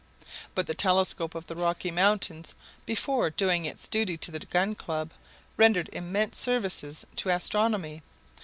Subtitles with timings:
[0.55, 2.55] But the telescope of the Rocky Mountains,
[2.87, 5.13] before doing its duty to the Gun Club,
[5.57, 8.01] rendered immense services to astronomy.